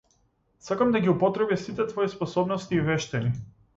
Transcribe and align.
Сакам 0.67 0.95
да 0.95 1.01
ги 1.03 1.11
употребиш 1.13 1.59
сите 1.65 1.87
твои 1.91 2.09
способности 2.15 2.75
и 2.75 2.81
вештини. 2.89 3.31